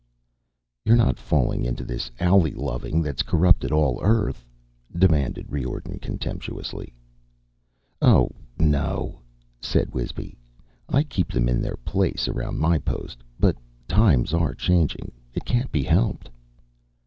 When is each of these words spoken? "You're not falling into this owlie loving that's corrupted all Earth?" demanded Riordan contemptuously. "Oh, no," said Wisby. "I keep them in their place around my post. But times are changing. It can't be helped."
"You're 0.83 0.95
not 0.95 1.19
falling 1.19 1.63
into 1.63 1.83
this 1.85 2.09
owlie 2.19 2.55
loving 2.55 3.03
that's 3.03 3.21
corrupted 3.21 3.71
all 3.71 3.99
Earth?" 4.01 4.47
demanded 4.97 5.45
Riordan 5.51 5.99
contemptuously. 5.99 6.91
"Oh, 8.01 8.31
no," 8.57 9.19
said 9.61 9.93
Wisby. 9.93 10.35
"I 10.89 11.03
keep 11.03 11.31
them 11.31 11.47
in 11.47 11.61
their 11.61 11.77
place 11.77 12.27
around 12.27 12.57
my 12.57 12.79
post. 12.79 13.19
But 13.39 13.57
times 13.87 14.33
are 14.33 14.55
changing. 14.55 15.11
It 15.35 15.45
can't 15.45 15.71
be 15.71 15.83
helped." 15.83 16.31